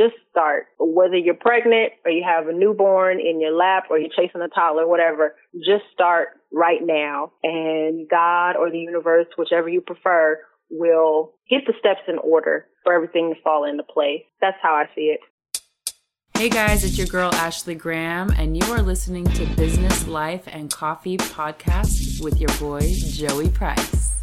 just 0.00 0.16
start. 0.30 0.66
Whether 0.78 1.16
you're 1.16 1.34
pregnant 1.34 1.92
or 2.04 2.10
you 2.10 2.24
have 2.26 2.48
a 2.48 2.52
newborn 2.52 3.20
in 3.20 3.40
your 3.40 3.52
lap 3.52 3.84
or 3.90 3.98
you're 3.98 4.10
chasing 4.10 4.40
a 4.40 4.48
toddler, 4.48 4.86
whatever, 4.86 5.34
just 5.56 5.84
start 5.92 6.28
right 6.52 6.80
now. 6.82 7.32
And 7.42 8.08
God 8.08 8.56
or 8.56 8.70
the 8.70 8.78
universe, 8.78 9.26
whichever 9.36 9.68
you 9.68 9.80
prefer, 9.80 10.38
will 10.70 11.34
get 11.50 11.62
the 11.66 11.74
steps 11.78 12.00
in 12.08 12.18
order 12.18 12.66
for 12.84 12.94
everything 12.94 13.34
to 13.34 13.42
fall 13.42 13.64
into 13.64 13.82
place. 13.82 14.22
That's 14.40 14.56
how 14.62 14.74
I 14.74 14.84
see 14.94 15.14
it. 15.14 15.20
Hey 16.34 16.48
guys, 16.48 16.84
it's 16.84 16.96
your 16.96 17.06
girl 17.06 17.34
Ashley 17.34 17.74
Graham, 17.74 18.30
and 18.30 18.56
you 18.56 18.64
are 18.72 18.80
listening 18.80 19.24
to 19.24 19.44
Business, 19.56 20.06
Life, 20.06 20.44
and 20.46 20.72
Coffee 20.72 21.18
podcast 21.18 22.24
with 22.24 22.40
your 22.40 22.48
boy 22.58 22.80
Joey 22.80 23.50
Price. 23.50 24.19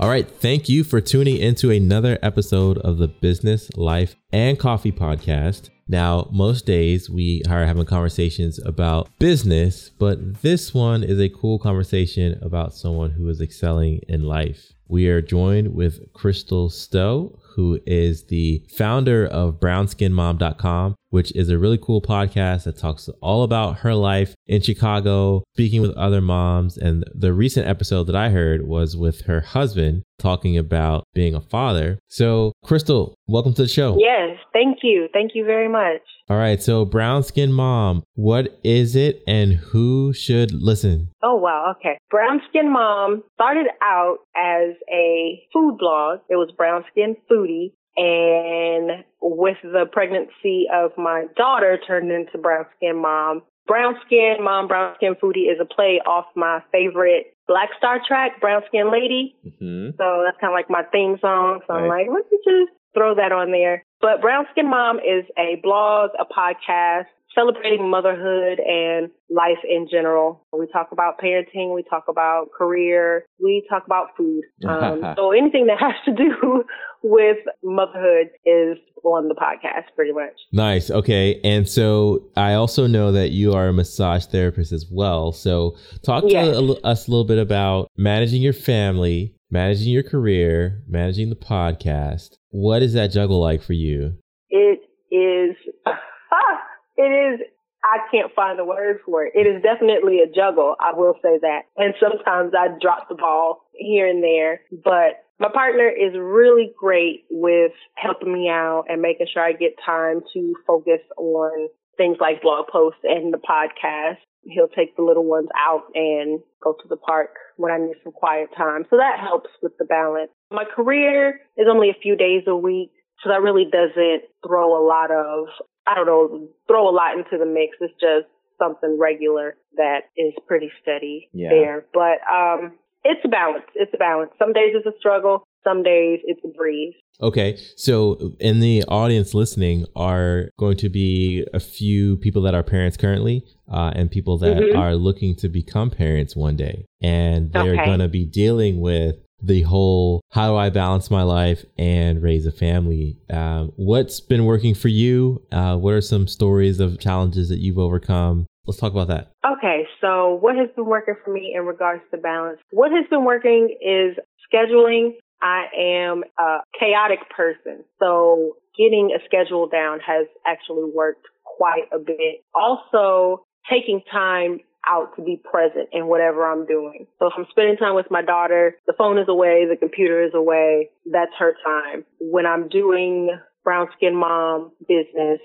All 0.00 0.08
right. 0.08 0.30
Thank 0.30 0.68
you 0.68 0.84
for 0.84 1.00
tuning 1.00 1.38
into 1.38 1.72
another 1.72 2.20
episode 2.22 2.78
of 2.78 2.98
the 2.98 3.08
Business, 3.08 3.68
Life, 3.76 4.14
and 4.32 4.56
Coffee 4.56 4.92
podcast. 4.92 5.70
Now, 5.88 6.28
most 6.30 6.66
days 6.66 7.10
we 7.10 7.42
are 7.48 7.64
having 7.64 7.84
conversations 7.84 8.60
about 8.64 9.08
business, 9.18 9.90
but 9.90 10.42
this 10.42 10.72
one 10.72 11.02
is 11.02 11.18
a 11.18 11.28
cool 11.28 11.58
conversation 11.58 12.38
about 12.42 12.74
someone 12.74 13.10
who 13.10 13.28
is 13.28 13.40
excelling 13.40 14.00
in 14.06 14.22
life. 14.22 14.72
We 14.90 15.08
are 15.08 15.20
joined 15.20 15.74
with 15.74 16.14
Crystal 16.14 16.70
Stowe, 16.70 17.38
who 17.54 17.78
is 17.84 18.24
the 18.28 18.64
founder 18.74 19.26
of 19.26 19.60
brownskinmom.com, 19.60 20.94
which 21.10 21.30
is 21.36 21.50
a 21.50 21.58
really 21.58 21.76
cool 21.76 22.00
podcast 22.00 22.64
that 22.64 22.78
talks 22.78 23.10
all 23.20 23.42
about 23.42 23.80
her 23.80 23.94
life 23.94 24.34
in 24.46 24.62
Chicago, 24.62 25.44
speaking 25.52 25.82
with 25.82 25.94
other 25.94 26.22
moms. 26.22 26.78
And 26.78 27.04
the 27.14 27.34
recent 27.34 27.68
episode 27.68 28.04
that 28.04 28.16
I 28.16 28.30
heard 28.30 28.66
was 28.66 28.96
with 28.96 29.26
her 29.26 29.42
husband 29.42 30.04
talking 30.18 30.56
about 30.56 31.04
being 31.12 31.34
a 31.34 31.42
father. 31.42 31.98
So, 32.08 32.52
Crystal, 32.64 33.14
welcome 33.26 33.52
to 33.54 33.62
the 33.62 33.68
show. 33.68 33.98
Yes, 33.98 34.38
thank 34.54 34.78
you. 34.82 35.08
Thank 35.12 35.32
you 35.34 35.44
very 35.44 35.68
much. 35.68 36.00
All 36.30 36.36
right. 36.36 36.62
So, 36.62 36.84
Brown 36.84 37.22
Skin 37.22 37.52
Mom, 37.52 38.02
what 38.14 38.58
is 38.62 38.94
it 38.94 39.22
and 39.26 39.54
who 39.54 40.12
should 40.12 40.52
listen? 40.52 41.10
Oh, 41.22 41.36
wow. 41.36 41.74
Okay. 41.76 41.98
Brown 42.10 42.40
Skin 42.48 42.70
Mom 42.70 43.22
started 43.34 43.66
out 43.82 44.18
as 44.36 44.74
a 44.92 45.42
food 45.52 45.78
blog. 45.78 46.20
It 46.28 46.36
was 46.36 46.52
Brown 46.56 46.84
Skin 46.90 47.16
Foodie. 47.30 47.72
And 47.96 49.04
with 49.20 49.56
the 49.62 49.86
pregnancy 49.90 50.66
of 50.72 50.92
my 50.96 51.24
daughter 51.36 51.78
turned 51.84 52.12
into 52.12 52.38
Brown 52.38 52.66
Skin 52.76 53.00
Mom. 53.00 53.42
Brown 53.66 53.96
Skin 54.06 54.36
Mom, 54.40 54.68
Brown 54.68 54.94
Skin 54.96 55.14
Foodie 55.20 55.50
is 55.52 55.58
a 55.60 55.64
play 55.64 56.00
off 56.06 56.26
my 56.36 56.60
favorite 56.70 57.34
Black 57.48 57.70
Star 57.76 58.00
track, 58.06 58.40
Brown 58.40 58.62
Skin 58.68 58.92
Lady. 58.92 59.34
Mm-hmm. 59.44 59.96
So 59.98 60.22
that's 60.24 60.38
kind 60.40 60.52
of 60.52 60.56
like 60.56 60.70
my 60.70 60.84
theme 60.92 61.16
song. 61.20 61.60
So 61.66 61.74
I'm 61.74 61.88
like, 61.88 62.06
let 62.08 62.24
me 62.30 62.38
just 62.44 62.72
throw 62.94 63.14
that 63.16 63.32
on 63.32 63.50
there. 63.50 63.84
But 64.00 64.20
Brown 64.20 64.46
Skin 64.52 64.70
Mom 64.70 64.98
is 64.98 65.24
a 65.36 65.60
blog, 65.62 66.10
a 66.18 66.24
podcast 66.24 67.06
celebrating 67.34 67.88
motherhood 67.88 68.58
and 68.58 69.10
life 69.30 69.62
in 69.68 69.86
general. 69.90 70.44
We 70.52 70.66
talk 70.72 70.88
about 70.92 71.20
parenting, 71.20 71.74
we 71.74 71.82
talk 71.88 72.04
about 72.08 72.50
career, 72.56 73.26
we 73.42 73.64
talk 73.68 73.84
about 73.86 74.16
food. 74.16 74.42
Um, 74.68 75.02
so 75.16 75.32
anything 75.32 75.66
that 75.66 75.78
has 75.80 75.94
to 76.04 76.12
do 76.12 76.64
with 77.02 77.38
motherhood 77.62 78.28
is 78.44 78.76
on 79.02 79.28
the 79.28 79.34
podcast 79.34 79.94
pretty 79.96 80.12
much. 80.12 80.34
Nice. 80.52 80.90
Okay. 80.90 81.40
And 81.42 81.68
so 81.68 82.28
I 82.36 82.54
also 82.54 82.86
know 82.86 83.12
that 83.12 83.30
you 83.30 83.54
are 83.54 83.68
a 83.68 83.72
massage 83.72 84.26
therapist 84.26 84.72
as 84.72 84.86
well. 84.90 85.32
So 85.32 85.76
talk 86.02 86.24
to 86.24 86.30
yes. 86.30 86.56
us 86.84 87.06
a 87.06 87.10
little 87.10 87.24
bit 87.24 87.38
about 87.38 87.90
managing 87.96 88.42
your 88.42 88.52
family, 88.52 89.34
managing 89.50 89.92
your 89.92 90.02
career, 90.02 90.82
managing 90.88 91.30
the 91.30 91.36
podcast. 91.36 92.36
What 92.50 92.82
is 92.82 92.92
that 92.94 93.12
juggle 93.12 93.40
like 93.40 93.62
for 93.62 93.74
you? 93.74 94.18
It 94.50 94.80
is, 95.10 95.56
it 96.96 97.02
is 97.02 97.40
I 97.84 97.98
can't 98.10 98.34
find 98.34 98.58
the 98.58 98.64
words 98.64 99.00
for 99.06 99.24
it. 99.24 99.32
It 99.34 99.46
is 99.46 99.62
definitely 99.62 100.18
a 100.18 100.26
juggle. 100.26 100.74
I 100.80 100.92
will 100.94 101.14
say 101.22 101.38
that. 101.40 101.62
And 101.76 101.94
sometimes 102.00 102.52
I 102.58 102.68
drop 102.80 103.08
the 103.08 103.14
ball 103.14 103.62
here 103.72 104.06
and 104.08 104.22
there, 104.22 104.60
but 104.84 105.24
my 105.38 105.48
partner 105.52 105.88
is 105.88 106.12
really 106.18 106.72
great 106.76 107.24
with 107.30 107.72
helping 107.94 108.32
me 108.32 108.48
out 108.48 108.84
and 108.88 109.00
making 109.00 109.28
sure 109.32 109.42
I 109.42 109.52
get 109.52 109.76
time 109.84 110.20
to 110.34 110.54
focus 110.66 111.00
on 111.16 111.68
things 111.98 112.16
like 112.20 112.40
blog 112.40 112.68
posts 112.72 113.00
and 113.02 113.34
the 113.34 113.38
podcast. 113.38 114.16
He'll 114.44 114.68
take 114.68 114.96
the 114.96 115.02
little 115.02 115.26
ones 115.26 115.48
out 115.58 115.82
and 115.94 116.40
go 116.62 116.72
to 116.72 116.88
the 116.88 116.96
park 116.96 117.34
when 117.56 117.70
I 117.70 117.76
need 117.76 117.96
some 118.02 118.12
quiet 118.12 118.48
time. 118.56 118.86
So 118.88 118.96
that 118.96 119.18
helps 119.20 119.50
with 119.60 119.76
the 119.78 119.84
balance. 119.84 120.30
My 120.50 120.64
career 120.64 121.40
is 121.58 121.66
only 121.70 121.90
a 121.90 122.00
few 122.00 122.16
days 122.16 122.44
a 122.46 122.56
week. 122.56 122.92
So 123.22 123.28
that 123.28 123.42
really 123.42 123.66
doesn't 123.70 124.22
throw 124.46 124.78
a 124.78 124.82
lot 124.86 125.10
of, 125.10 125.48
I 125.86 125.94
don't 125.94 126.06
know, 126.06 126.48
throw 126.68 126.88
a 126.88 126.94
lot 126.94 127.18
into 127.18 127.36
the 127.36 127.44
mix. 127.44 127.76
It's 127.80 127.92
just 128.00 128.30
something 128.58 128.96
regular 128.98 129.56
that 129.76 130.02
is 130.16 130.32
pretty 130.46 130.70
steady 130.80 131.28
yeah. 131.34 131.50
there. 131.50 131.86
But 131.92 132.22
um 132.32 132.78
it's 133.04 133.20
a 133.24 133.28
balance. 133.28 133.66
It's 133.74 133.92
a 133.94 133.98
balance. 133.98 134.30
Some 134.38 134.52
days 134.52 134.74
it's 134.74 134.86
a 134.86 134.98
struggle. 134.98 135.44
Some 135.64 135.82
days 135.82 136.20
it's 136.24 136.40
a 136.44 136.48
breeze. 136.48 136.94
Okay. 137.20 137.58
So, 137.76 138.34
in 138.38 138.60
the 138.60 138.84
audience 138.84 139.34
listening 139.34 139.86
are 139.96 140.50
going 140.58 140.76
to 140.78 140.88
be 140.88 141.44
a 141.52 141.60
few 141.60 142.16
people 142.18 142.42
that 142.42 142.54
are 142.54 142.62
parents 142.62 142.96
currently 142.96 143.44
uh, 143.70 143.92
and 143.94 144.10
people 144.10 144.38
that 144.38 144.56
mm-hmm. 144.56 144.78
are 144.78 144.94
looking 144.94 145.34
to 145.36 145.48
become 145.48 145.90
parents 145.90 146.36
one 146.36 146.56
day. 146.56 146.86
And 147.02 147.52
they're 147.52 147.74
okay. 147.74 147.84
going 147.84 147.98
to 147.98 148.08
be 148.08 148.24
dealing 148.24 148.80
with 148.80 149.16
the 149.40 149.62
whole 149.62 150.20
how 150.30 150.50
do 150.50 150.56
I 150.56 150.68
balance 150.70 151.10
my 151.10 151.22
life 151.22 151.64
and 151.76 152.22
raise 152.22 152.46
a 152.46 152.52
family? 152.52 153.18
Uh, 153.30 153.66
what's 153.76 154.20
been 154.20 154.44
working 154.44 154.74
for 154.74 154.88
you? 154.88 155.42
Uh, 155.52 155.76
what 155.76 155.94
are 155.94 156.00
some 156.00 156.26
stories 156.26 156.80
of 156.80 156.98
challenges 156.98 157.48
that 157.48 157.58
you've 157.58 157.78
overcome? 157.78 158.46
Let's 158.66 158.78
talk 158.78 158.92
about 158.92 159.08
that. 159.08 159.32
Okay, 159.46 159.86
so 160.00 160.38
what 160.40 160.56
has 160.56 160.68
been 160.76 160.86
working 160.86 161.14
for 161.24 161.32
me 161.32 161.54
in 161.56 161.64
regards 161.64 162.02
to 162.10 162.18
balance? 162.18 162.58
What 162.70 162.90
has 162.92 163.06
been 163.08 163.24
working 163.24 163.74
is 163.80 164.16
scheduling. 164.52 165.12
I 165.42 165.66
am 165.76 166.24
a 166.38 166.58
chaotic 166.78 167.20
person, 167.34 167.84
so 167.98 168.56
getting 168.76 169.10
a 169.14 169.24
schedule 169.24 169.68
down 169.68 170.00
has 170.00 170.26
actually 170.46 170.90
worked 170.94 171.26
quite 171.44 171.88
a 171.92 171.98
bit. 171.98 172.44
Also, 172.54 173.44
taking 173.70 174.00
time 174.10 174.60
out 174.88 175.14
to 175.16 175.22
be 175.22 175.40
present 175.44 175.88
in 175.92 176.06
whatever 176.06 176.46
I'm 176.50 176.66
doing. 176.66 177.06
So 177.18 177.26
if 177.26 177.32
I'm 177.36 177.46
spending 177.50 177.76
time 177.76 177.94
with 177.94 178.06
my 178.10 178.22
daughter, 178.22 178.76
the 178.86 178.94
phone 178.96 179.18
is 179.18 179.28
away, 179.28 179.66
the 179.68 179.76
computer 179.76 180.24
is 180.24 180.32
away, 180.34 180.90
that's 181.10 181.32
her 181.38 181.54
time. 181.64 182.04
When 182.20 182.46
I'm 182.46 182.68
doing 182.68 183.36
brown 183.64 183.88
skin 183.96 184.14
mom 184.14 184.72
business, 184.88 185.40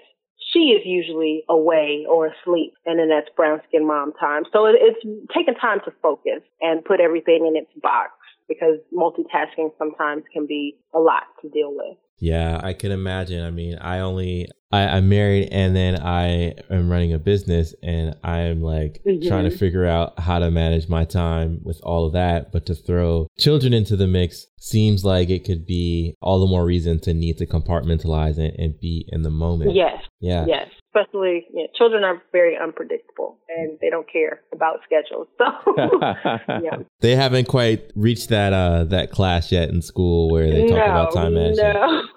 she 0.54 0.76
is 0.76 0.82
usually 0.86 1.44
away 1.50 2.06
or 2.10 2.28
asleep, 2.28 2.74
and 2.86 3.00
then 3.00 3.10
that's 3.10 3.34
brown 3.36 3.62
skin 3.68 3.88
mom 3.88 4.14
time. 4.20 4.44
So 4.52 4.66
it's 4.66 5.00
taking 5.36 5.56
time 5.56 5.80
to 5.86 5.92
focus 6.02 6.42
and 6.62 6.84
put 6.86 7.00
everything 7.00 7.46
in 7.48 7.56
its 7.56 7.72
box 7.82 8.12
because 8.48 8.80
multitasking 8.94 9.72
sometimes 9.78 10.24
can 10.32 10.46
be 10.46 10.78
a 10.94 11.00
lot 11.00 11.24
to 11.42 11.50
deal 11.50 11.74
with. 11.74 11.98
Yeah, 12.20 12.60
I 12.64 12.74
can 12.74 12.92
imagine. 12.92 13.44
I 13.44 13.52
mean, 13.52 13.78
I 13.80 14.00
only 14.00 14.48
I, 14.72 14.88
I'm 14.88 15.10
married 15.10 15.50
and 15.52 15.76
then 15.76 16.00
I 16.00 16.54
am 16.70 16.90
running 16.90 17.14
a 17.14 17.20
business 17.20 17.76
and 17.84 18.16
I'm 18.24 18.62
like 18.62 19.02
mm-hmm. 19.06 19.28
trying 19.28 19.44
to 19.44 19.56
figure 19.56 19.86
out 19.86 20.20
how 20.20 20.40
to 20.40 20.50
manage 20.50 20.88
my 20.88 21.06
time 21.06 21.60
with 21.64 21.80
all 21.84 22.08
of 22.08 22.14
that. 22.14 22.52
But 22.52 22.66
to 22.68 22.76
throw 22.76 23.28
children 23.38 23.74
into 23.74 23.96
the 23.96 24.08
mix 24.08 24.48
seems 24.60 25.04
like 25.04 25.30
it 25.30 25.44
could 25.44 25.66
be 25.66 26.16
all 26.22 26.40
the 26.40 26.48
more 26.48 26.66
reason 26.66 27.00
to 27.02 27.14
need 27.14 27.38
to 27.40 27.46
compartmentalize 27.46 28.38
and, 28.38 28.58
and 28.58 28.80
be 28.80 29.06
in 29.10 29.24
the 29.24 29.32
moment. 29.32 29.76
Yes. 29.76 30.02
Yeah. 30.20 30.46
Yes 30.48 30.70
especially 30.94 31.48
you 31.54 31.64
know, 31.64 31.68
children 31.76 32.04
are 32.04 32.22
very 32.32 32.58
unpredictable 32.58 33.38
and 33.50 33.78
they 33.82 33.90
don't 33.90 34.12
care 34.12 34.42
about 34.54 34.80
schedules. 34.86 35.28
So 35.38 35.74
yeah. 36.64 36.78
They 37.02 37.16
haven't 37.16 37.48
quite 37.48 37.92
reached 37.96 38.30
that 38.30 38.54
uh 38.54 38.86
that 38.86 39.12
class 39.12 39.52
yet 39.52 39.70
in 39.70 39.82
school 39.82 40.30
where 40.30 40.50
they 40.50 40.68
talk 40.68 40.78
no, 40.78 40.84
about 40.86 41.14
time 41.14 41.34
management. 41.34 42.10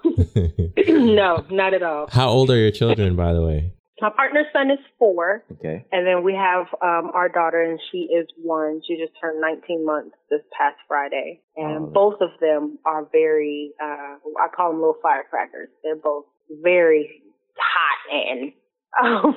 No. 0.86 1.04
no, 1.14 1.46
not 1.50 1.74
at 1.74 1.82
all. 1.82 2.08
How 2.10 2.28
old 2.28 2.50
are 2.50 2.56
your 2.56 2.70
children 2.70 3.16
by 3.16 3.32
the 3.32 3.42
way? 3.42 3.72
My 4.00 4.10
partner's 4.10 4.46
son 4.52 4.70
is 4.70 4.78
four. 4.98 5.42
Okay. 5.52 5.86
And 5.90 6.06
then 6.06 6.22
we 6.22 6.34
have 6.34 6.66
um, 6.82 7.10
our 7.14 7.30
daughter, 7.30 7.62
and 7.62 7.80
she 7.90 8.08
is 8.12 8.26
one. 8.36 8.82
She 8.86 8.98
just 8.98 9.18
turned 9.18 9.40
19 9.40 9.86
months 9.86 10.14
this 10.30 10.42
past 10.56 10.76
Friday. 10.86 11.40
And 11.56 11.84
oh. 11.84 11.86
both 11.86 12.20
of 12.20 12.28
them 12.38 12.78
are 12.84 13.08
very, 13.10 13.72
uh, 13.82 14.16
I 14.38 14.48
call 14.54 14.72
them 14.72 14.80
little 14.80 14.98
firecrackers. 15.02 15.70
They're 15.82 15.96
both 15.96 16.26
very 16.62 17.22
hot 17.56 17.98
and 18.12 18.52
um, 19.04 19.34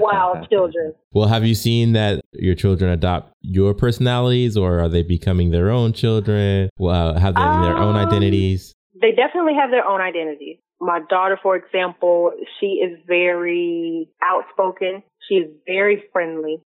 wild 0.00 0.48
children. 0.50 0.94
Well, 1.12 1.28
have 1.28 1.44
you 1.44 1.54
seen 1.54 1.92
that 1.92 2.20
your 2.32 2.54
children 2.54 2.90
adopt 2.90 3.32
your 3.40 3.74
personalities, 3.74 4.56
or 4.56 4.80
are 4.80 4.88
they 4.88 5.02
becoming 5.02 5.50
their 5.50 5.70
own 5.70 5.92
children? 5.92 6.68
Well, 6.78 7.14
have 7.14 7.34
they 7.34 7.40
um, 7.40 7.62
their 7.62 7.76
own 7.76 7.96
um, 7.96 8.06
identities? 8.06 8.74
They 9.00 9.12
definitely 9.12 9.54
have 9.54 9.70
their 9.70 9.86
own 9.86 10.00
identities. 10.00 10.58
My 10.80 11.00
daughter, 11.08 11.38
for 11.42 11.56
example, 11.56 12.32
she 12.60 12.82
is 12.84 12.98
very 13.06 14.08
outspoken. 14.22 15.02
She 15.28 15.36
is 15.36 15.50
very 15.66 16.04
friendly, 16.12 16.62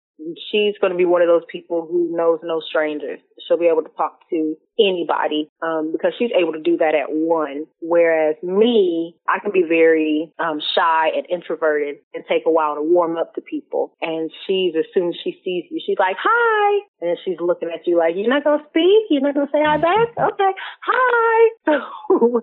she's 0.51 0.75
going 0.81 0.93
to 0.93 0.97
be 0.97 1.05
one 1.05 1.23
of 1.23 1.29
those 1.29 1.45
people 1.51 1.87
who 1.91 2.15
knows 2.15 2.41
no 2.43 2.61
strangers. 2.61 3.21
She'll 3.47 3.59
be 3.59 3.67
able 3.67 3.83
to 3.83 3.91
talk 3.97 4.21
to 4.31 4.57
anybody 4.79 5.51
um, 5.63 5.93
because 5.93 6.13
she's 6.19 6.31
able 6.39 6.53
to 6.53 6.61
do 6.61 6.77
that 6.79 6.95
at 6.95 7.11
one. 7.11 7.67
Whereas 7.81 8.37
me, 8.43 9.17
I 9.29 9.39
can 9.41 9.53
be 9.53 9.63
very 9.69 10.33
um, 10.39 10.61
shy 10.75 11.11
and 11.17 11.27
introverted 11.31 11.97
and 12.15 12.25
take 12.29 12.43
a 12.47 12.51
while 12.51 12.77
to 12.77 12.83
warm 12.83 13.17
up 13.17 13.35
to 13.35 13.41
people. 13.41 13.93
And 14.01 14.31
she's 14.47 14.75
as 14.79 14.85
soon 14.95 15.09
as 15.09 15.15
she 15.23 15.33
sees 15.45 15.65
you, 15.71 15.81
she's 15.85 15.99
like, 15.99 16.17
"Hi," 16.19 16.81
and 17.01 17.19
she's 17.25 17.41
looking 17.41 17.71
at 17.75 17.87
you 17.87 17.99
like, 17.99 18.15
"You're 18.17 18.29
not 18.29 18.45
gonna 18.45 18.65
speak? 18.71 19.07
You're 19.11 19.23
not 19.23 19.35
gonna 19.35 19.51
say 19.53 19.63
hi 19.65 19.77
back? 19.77 20.09
Okay, 20.33 20.53
hi." 20.83 21.51
So 22.11 22.43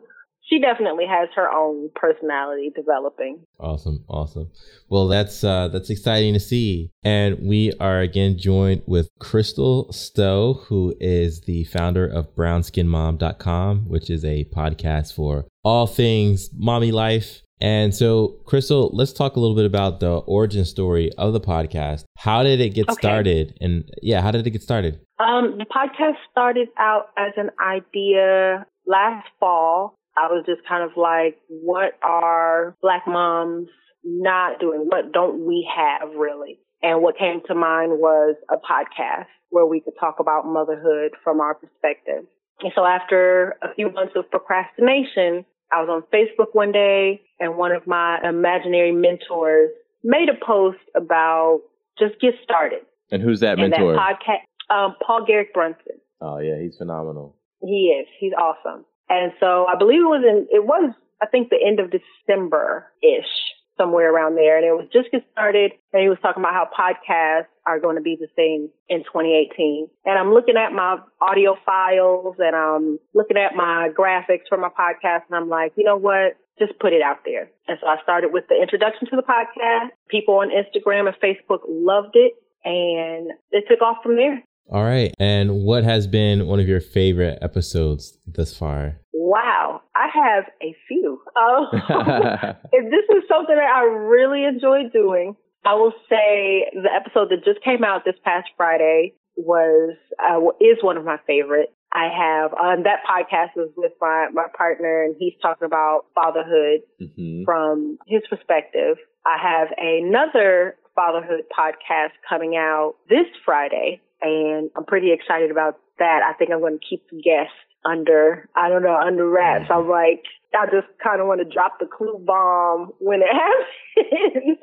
she 0.50 0.60
definitely 0.60 1.06
has 1.06 1.30
her 1.36 1.50
own 1.50 1.90
personality 1.96 2.72
developing. 2.76 3.40
Awesome, 3.60 4.04
awesome. 4.08 4.50
Well, 4.90 5.08
that's 5.08 5.44
uh, 5.44 5.68
that's 5.68 5.90
exciting 5.90 6.34
to 6.34 6.40
see. 6.40 6.92
And 7.04 7.40
we 7.42 7.74
are 7.80 8.00
again 8.00 8.38
joined 8.38 8.84
with 8.86 9.10
Crystal 9.20 9.92
Stowe, 9.92 10.54
who 10.68 10.96
is 11.00 11.42
the 11.42 11.66
founder 11.66 12.08
of 12.08 12.34
BrownSkinMom.com, 12.36 13.90
which 13.90 14.10
is 14.10 14.24
a 14.24 14.46
podcast 14.46 15.14
for 15.14 15.46
all 15.64 15.88
things 15.88 16.50
mommy 16.54 16.92
life. 16.92 17.42
And 17.60 17.94
so, 17.94 18.40
Crystal, 18.46 18.92
let's 18.94 19.12
talk 19.12 19.36
a 19.36 19.40
little 19.40 19.56
bit 19.56 19.66
about 19.66 20.00
the 20.00 20.18
origin 20.18 20.64
story 20.64 21.12
of 21.18 21.34
the 21.34 21.42
podcast. 21.42 22.04
How 22.16 22.44
did 22.44 22.62
it 22.62 22.76
get 22.76 22.88
okay. 22.88 23.00
started? 23.00 23.58
And 23.60 23.84
yeah, 24.04 24.22
how 24.22 24.30
did 24.30 24.46
it 24.46 24.52
get 24.52 24.62
started? 24.62 25.00
Um, 25.20 25.58
the 25.58 25.66
podcast 25.66 26.18
started 26.32 26.68
out 26.78 27.10
as 27.18 27.34
an 27.36 27.50
idea 27.60 28.68
last 28.86 29.28
fall 29.40 29.97
I 30.18 30.28
was 30.28 30.44
just 30.46 30.62
kind 30.68 30.84
of 30.84 30.98
like, 30.98 31.38
what 31.48 31.94
are 32.02 32.76
black 32.82 33.04
moms 33.08 33.68
not 34.04 34.60
doing? 34.60 34.88
What 34.90 35.12
don't 35.14 35.46
we 35.46 35.70
have 35.76 36.10
really? 36.18 36.60
And 36.82 37.02
what 37.02 37.18
came 37.18 37.42
to 37.48 37.56
mind 37.56 37.94
was 38.00 38.36
a 38.50 38.56
podcast 38.56 39.28
where 39.50 39.66
we 39.66 39.80
could 39.80 39.94
talk 40.00 40.16
about 40.20 40.46
motherhood 40.46 41.12
from 41.24 41.40
our 41.40 41.56
perspective. 41.56 42.26
And 42.62 42.72
so 42.76 42.84
after 42.86 43.56
a 43.62 43.74
few 43.76 43.92
months 43.92 44.14
of 44.16 44.30
procrastination, 44.30 45.46
I 45.72 45.82
was 45.82 45.90
on 45.90 46.04
Facebook 46.14 46.54
one 46.54 46.72
day 46.72 47.22
and 47.40 47.58
one 47.58 47.72
of 47.72 47.86
my 47.86 48.20
imaginary 48.24 48.92
mentors 48.92 49.70
made 50.04 50.30
a 50.30 50.46
post 50.46 50.80
about 50.96 51.62
just 52.00 52.20
get 52.22 52.34
started. 52.44 52.80
And 53.12 53.22
who's 53.22 53.42
that 53.42 53.60
and 53.60 53.70
mentor? 53.70 53.94
That 53.94 54.20
podcast, 54.20 54.76
um, 54.76 54.96
Paul 55.06 55.26
Carrick 55.26 55.54
Brunson. 55.54 56.00
Oh 56.22 56.40
yeah, 56.40 56.60
he's 56.62 56.78
phenomenal. 56.78 57.36
He 57.62 57.96
is. 58.00 58.08
He's 58.20 58.34
awesome. 58.34 58.86
And 59.10 59.32
so 59.40 59.66
I 59.66 59.76
believe 59.78 60.02
it 60.02 60.12
was 60.12 60.24
in, 60.28 60.48
it 60.52 60.66
was, 60.66 60.94
I 61.22 61.26
think 61.28 61.50
the 61.50 61.64
end 61.64 61.80
of 61.80 61.92
December-ish, 61.92 63.34
somewhere 63.78 64.14
around 64.14 64.36
there. 64.36 64.58
And 64.58 64.66
it 64.66 64.72
was 64.72 64.88
just 64.92 65.12
get 65.12 65.24
started. 65.32 65.72
And 65.94 66.02
he 66.02 66.10
was 66.10 66.18
talking 66.22 66.42
about 66.42 66.54
how 66.54 66.68
podcasts 66.68 67.54
are 67.66 67.80
going 67.80 67.96
to 67.96 68.02
be 68.02 68.18
the 68.20 68.28
thing 68.36 68.70
in 68.90 69.04
2018. 69.04 69.88
And 70.06 70.18
I'm 70.18 70.34
looking 70.34 70.58
at 70.58 70.74
my 70.74 70.98
audio 71.22 71.56
files 71.66 72.36
and 72.40 72.56
I'm 72.56 73.00
looking 73.14 73.38
at 73.38 73.56
my 73.56 73.90
graphics 73.98 74.50
for 74.50 74.58
my 74.58 74.70
podcast. 74.70 75.30
And 75.30 75.38
I'm 75.38 75.50
like, 75.50 75.74
you 75.78 75.84
know 75.84 75.98
what? 75.98 76.38
Just 76.60 76.80
put 76.80 76.92
it 76.92 77.04
out 77.04 77.20
there. 77.24 77.52
And 77.68 77.78
so 77.80 77.88
I 77.88 78.02
started 78.02 78.34
with 78.34 78.46
the 78.50 78.60
introduction 78.60 79.08
to 79.10 79.16
the 79.16 79.22
podcast. 79.22 79.90
People 80.10 80.36
on 80.36 80.50
Instagram 80.50 81.08
and 81.08 81.16
Facebook 81.22 81.62
loved 81.70 82.16
it 82.16 82.34
and 82.66 83.32
it 83.52 83.66
took 83.70 83.82
off 83.82 83.98
from 84.02 84.16
there. 84.16 84.44
All 84.70 84.84
right. 84.84 85.14
And 85.18 85.64
what 85.64 85.84
has 85.84 86.08
been 86.08 86.48
one 86.48 86.60
of 86.60 86.68
your 86.68 86.82
favorite 86.82 87.40
episodes 87.42 88.18
thus 88.28 88.56
far? 88.56 89.00
Wow, 89.14 89.82
I 89.96 90.08
have 90.14 90.46
a 90.62 90.76
few. 90.88 91.22
Uh, 91.36 91.66
if 92.72 92.92
this 92.92 93.18
is 93.18 93.24
something 93.30 93.56
that 93.56 93.72
I 93.74 93.84
really 93.84 94.44
enjoy 94.44 94.90
doing, 94.92 95.36
I 95.66 95.74
will 95.74 95.94
say 96.10 96.70
the 96.74 96.90
episode 96.94 97.30
that 97.30 97.44
just 97.44 97.64
came 97.64 97.84
out 97.84 98.04
this 98.06 98.16
past 98.24 98.48
Friday 98.56 99.14
was 99.36 99.96
uh, 100.20 100.40
is 100.64 100.78
one 100.82 100.98
of 100.98 101.06
my 101.06 101.18
favorite. 101.28 101.74
I 101.94 102.10
have 102.10 102.54
um, 102.54 102.84
that 102.84 103.00
podcast 103.10 103.62
is 103.62 103.72
with 103.78 103.94
my 104.02 104.28
my 104.34 104.48
partner, 104.58 105.04
and 105.04 105.16
he's 105.18 105.34
talking 105.42 105.66
about 105.66 106.06
fatherhood 106.16 106.82
mm-hmm. 107.02 107.44
from 107.46 107.98
his 108.08 108.22
perspective. 108.30 108.98
I 109.26 109.38
have 109.42 109.68
another 109.78 110.76
fatherhood 110.96 111.46
podcast 111.58 112.12
coming 112.28 112.56
out 112.56 112.96
this 113.10 113.28
Friday 113.46 114.02
and 114.22 114.70
I'm 114.76 114.86
pretty 114.86 115.12
excited 115.12 115.52
about 115.52 115.80
that. 116.00 116.22
I 116.28 116.34
think 116.34 116.52
I'm 116.52 116.60
going 116.60 116.80
to 116.80 116.86
keep 116.88 117.10
the 117.10 117.18
guests 117.18 117.56
under, 117.86 118.50
I 118.56 118.70
don't 118.70 118.84
know, 118.84 118.96
under 118.96 119.28
wraps. 119.28 119.70
I'm 119.70 119.88
like, 119.88 120.24
I 120.54 120.66
just 120.66 120.88
kind 121.04 121.22
of 121.22 121.28
want 121.28 121.42
to 121.42 121.54
drop 121.54 121.80
the 121.80 121.86
clue 121.86 122.22
bomb 122.26 122.92
when 123.00 123.22
it 123.22 123.28
happens. 123.32 124.58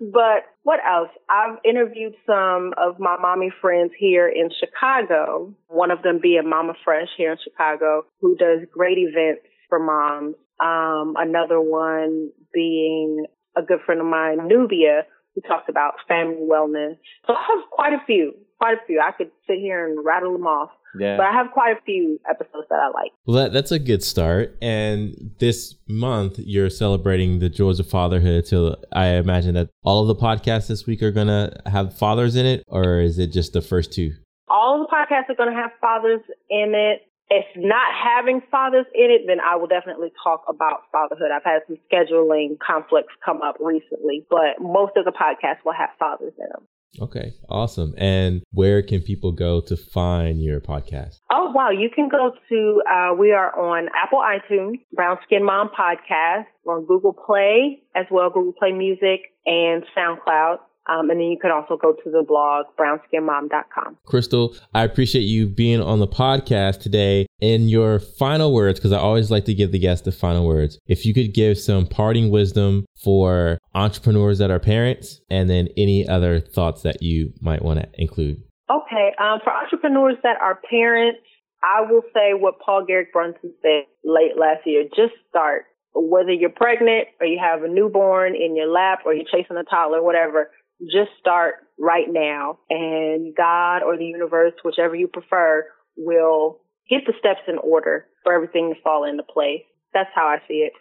but 0.00 0.44
what 0.62 0.80
else? 0.80 1.10
I've 1.28 1.58
interviewed 1.64 2.14
some 2.26 2.72
of 2.76 2.98
my 2.98 3.16
mommy 3.20 3.52
friends 3.60 3.92
here 3.98 4.28
in 4.28 4.50
Chicago, 4.58 5.54
one 5.68 5.90
of 5.90 6.02
them 6.02 6.20
being 6.22 6.48
Mama 6.48 6.74
Fresh 6.84 7.08
here 7.16 7.32
in 7.32 7.38
Chicago, 7.42 8.04
who 8.20 8.36
does 8.36 8.60
great 8.72 8.98
events 8.98 9.42
for 9.68 9.78
moms. 9.78 10.36
Um, 10.58 11.14
another 11.18 11.60
one 11.60 12.30
being 12.54 13.26
a 13.56 13.62
good 13.62 13.80
friend 13.84 14.00
of 14.00 14.06
mine, 14.06 14.48
Nubia, 14.48 15.02
who 15.34 15.42
talks 15.42 15.68
about 15.68 15.94
family 16.08 16.40
wellness. 16.40 16.96
So 17.26 17.34
I 17.34 17.44
have 17.54 17.70
quite 17.70 17.92
a 17.92 18.04
few 18.06 18.32
quite 18.58 18.74
a 18.74 18.86
few. 18.86 19.00
I 19.00 19.12
could 19.12 19.30
sit 19.46 19.58
here 19.58 19.86
and 19.86 20.04
rattle 20.04 20.32
them 20.32 20.46
off. 20.46 20.70
Yeah. 20.98 21.16
But 21.16 21.26
I 21.26 21.32
have 21.32 21.50
quite 21.52 21.76
a 21.76 21.80
few 21.84 22.18
episodes 22.28 22.66
that 22.70 22.78
I 22.78 22.88
like. 22.88 23.12
Well, 23.26 23.36
that, 23.36 23.52
that's 23.52 23.70
a 23.70 23.78
good 23.78 24.02
start. 24.02 24.56
And 24.62 25.34
this 25.38 25.74
month, 25.88 26.38
you're 26.38 26.70
celebrating 26.70 27.38
the 27.38 27.50
joys 27.50 27.78
of 27.80 27.88
fatherhood. 27.88 28.46
So 28.46 28.76
I 28.92 29.08
imagine 29.08 29.54
that 29.54 29.68
all 29.84 30.00
of 30.00 30.08
the 30.08 30.16
podcasts 30.16 30.68
this 30.68 30.86
week 30.86 31.02
are 31.02 31.12
going 31.12 31.26
to 31.26 31.52
have 31.66 31.96
fathers 31.96 32.34
in 32.34 32.46
it, 32.46 32.64
or 32.68 33.00
is 33.00 33.18
it 33.18 33.28
just 33.28 33.52
the 33.52 33.60
first 33.60 33.92
two? 33.92 34.12
All 34.48 34.80
of 34.80 34.88
the 34.88 34.94
podcasts 34.94 35.28
are 35.28 35.34
going 35.34 35.50
to 35.50 35.60
have 35.60 35.72
fathers 35.80 36.20
in 36.48 36.72
it. 36.74 37.02
If 37.28 37.44
not 37.56 37.92
having 37.92 38.40
fathers 38.52 38.86
in 38.94 39.10
it, 39.10 39.26
then 39.26 39.38
I 39.40 39.56
will 39.56 39.66
definitely 39.66 40.12
talk 40.22 40.44
about 40.48 40.84
fatherhood. 40.92 41.32
I've 41.34 41.42
had 41.42 41.62
some 41.66 41.76
scheduling 41.90 42.56
conflicts 42.64 43.12
come 43.24 43.42
up 43.42 43.56
recently, 43.60 44.24
but 44.30 44.60
most 44.60 44.92
of 44.96 45.04
the 45.04 45.10
podcasts 45.10 45.64
will 45.64 45.74
have 45.74 45.90
fathers 45.98 46.32
in 46.38 46.46
them. 46.52 46.68
Okay, 47.00 47.34
awesome. 47.48 47.94
And 47.98 48.42
where 48.52 48.82
can 48.82 49.00
people 49.00 49.32
go 49.32 49.60
to 49.62 49.76
find 49.76 50.42
your 50.42 50.60
podcast? 50.60 51.20
Oh, 51.30 51.50
wow. 51.54 51.70
You 51.70 51.90
can 51.94 52.08
go 52.08 52.32
to, 52.48 52.82
uh, 52.90 53.14
we 53.14 53.32
are 53.32 53.58
on 53.58 53.88
Apple 53.94 54.20
iTunes, 54.20 54.80
Brown 54.92 55.18
Skin 55.24 55.44
Mom 55.44 55.68
Podcast, 55.68 56.46
on 56.66 56.84
Google 56.86 57.12
Play 57.12 57.82
as 57.94 58.06
well, 58.10 58.30
Google 58.30 58.52
Play 58.52 58.72
Music 58.72 59.32
and 59.44 59.84
SoundCloud. 59.96 60.58
Um, 60.88 61.10
and 61.10 61.20
then 61.20 61.26
you 61.26 61.38
can 61.38 61.50
also 61.50 61.76
go 61.76 61.92
to 61.92 62.10
the 62.10 62.22
blog, 62.26 62.66
brownskinmom.com. 62.78 63.98
Crystal, 64.06 64.54
I 64.74 64.84
appreciate 64.84 65.22
you 65.22 65.46
being 65.46 65.80
on 65.80 65.98
the 65.98 66.06
podcast 66.06 66.80
today. 66.80 67.26
In 67.38 67.68
your 67.68 67.98
final 67.98 68.54
words, 68.54 68.78
because 68.78 68.92
I 68.92 68.98
always 68.98 69.30
like 69.30 69.44
to 69.44 69.52
give 69.52 69.70
the 69.70 69.78
guests 69.78 70.06
the 70.06 70.12
final 70.12 70.46
words, 70.46 70.78
if 70.86 71.04
you 71.04 71.12
could 71.12 71.34
give 71.34 71.58
some 71.58 71.86
parting 71.86 72.30
wisdom 72.30 72.86
for 73.04 73.58
entrepreneurs 73.74 74.38
that 74.38 74.50
are 74.50 74.58
parents, 74.58 75.20
and 75.28 75.50
then 75.50 75.68
any 75.76 76.08
other 76.08 76.40
thoughts 76.40 76.80
that 76.82 77.02
you 77.02 77.34
might 77.42 77.62
want 77.62 77.80
to 77.80 77.88
include. 78.00 78.42
Okay. 78.70 79.12
Um, 79.20 79.40
for 79.44 79.52
entrepreneurs 79.52 80.16
that 80.22 80.40
are 80.40 80.58
parents, 80.70 81.20
I 81.62 81.82
will 81.90 82.02
say 82.14 82.32
what 82.32 82.58
Paul 82.60 82.84
Carrick 82.86 83.12
Brunson 83.12 83.52
said 83.62 83.84
late 84.04 84.38
last 84.38 84.66
year 84.66 84.84
just 84.84 85.14
start. 85.28 85.66
Whether 85.94 86.32
you're 86.32 86.50
pregnant 86.50 87.08
or 87.20 87.26
you 87.26 87.38
have 87.42 87.62
a 87.62 87.68
newborn 87.68 88.34
in 88.34 88.54
your 88.54 88.68
lap 88.68 89.00
or 89.06 89.14
you're 89.14 89.24
chasing 89.24 89.56
a 89.56 89.64
toddler, 89.64 90.02
whatever, 90.02 90.50
just 90.80 91.10
start 91.18 91.56
right 91.78 92.06
now 92.08 92.58
and 92.70 93.34
God 93.34 93.82
or 93.82 93.96
the 93.96 94.04
universe, 94.04 94.52
whichever 94.64 94.94
you 94.94 95.08
prefer, 95.08 95.64
will 95.96 96.60
get 96.88 97.02
the 97.06 97.14
steps 97.18 97.40
in 97.48 97.58
order 97.58 98.06
for 98.22 98.32
everything 98.32 98.72
to 98.74 98.80
fall 98.82 99.04
into 99.04 99.22
place. 99.22 99.62
That's 99.94 100.10
how 100.14 100.26
I 100.26 100.38
see 100.46 100.68
it. 100.68 100.72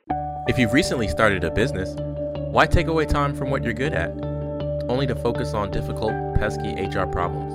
If 0.48 0.60
you've 0.60 0.74
recently 0.74 1.08
started 1.08 1.44
a 1.44 1.52
business, 1.52 1.96
why 2.52 2.68
take 2.68 2.88
away 2.88 3.06
time 3.06 3.36
from 3.36 3.50
what 3.50 3.64
you're 3.64 3.74
good 3.74 3.94
at, 3.94 4.12
only 4.90 5.08
to 5.08 5.16
focus 5.16 5.54
on 5.54 5.72
difficult, 5.72 6.14
pesky 6.36 6.74
HR 6.74 7.06
problems? 7.08 7.54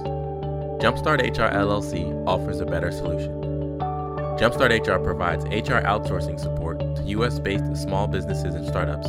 Jumpstart 0.83 1.21
HR 1.21 1.55
LLC 1.55 2.27
offers 2.27 2.61
a 2.61 2.67
better 2.67 2.91
solution. 2.91 3.41
Jumpstart 4.39 4.87
HR 4.87 5.03
provides 5.03 5.45
HR 5.45 5.85
outsourcing 5.85 6.41
support 6.41 6.79
to 6.79 7.03
US 7.03 7.39
based 7.39 7.77
small 7.77 8.07
businesses 8.07 8.55
and 8.55 8.67
startups 8.67 9.09